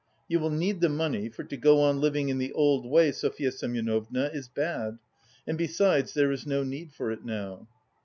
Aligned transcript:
You 0.27 0.39
will 0.39 0.49
need 0.49 0.81
the 0.81 0.89
money, 0.89 1.29
for 1.29 1.43
to 1.43 1.55
go 1.55 1.79
on 1.81 2.01
living 2.01 2.29
in 2.29 2.39
the 2.39 2.51
old 2.53 2.87
way, 2.89 3.11
Sofya 3.11 3.51
Semyonovna, 3.53 4.31
is 4.33 4.47
bad, 4.47 4.97
and 5.45 5.59
besides 5.59 6.15
there 6.15 6.31
is 6.31 6.47
no 6.47 6.63
need 6.63 6.91
for 6.91 7.11
it 7.11 7.23
now." 7.23 7.67